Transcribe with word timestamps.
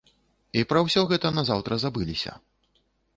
І 0.61 0.61
пра 0.69 0.79
ўсё 0.87 1.03
гэта 1.11 1.31
назаўтра 1.37 1.77
забыліся. 1.83 2.31